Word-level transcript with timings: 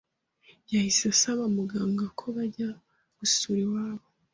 yahise 0.71 1.03
asaba 1.13 1.43
Muganga 1.57 2.05
ko 2.17 2.25
bajya 2.35 2.69
gusura 3.17 3.59
iwabo. 3.65 4.05